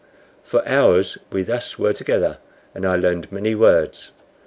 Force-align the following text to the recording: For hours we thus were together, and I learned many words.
For 0.43 0.67
hours 0.67 1.19
we 1.31 1.43
thus 1.43 1.77
were 1.77 1.93
together, 1.93 2.39
and 2.73 2.87
I 2.87 2.95
learned 2.95 3.31
many 3.31 3.53
words. 3.53 4.13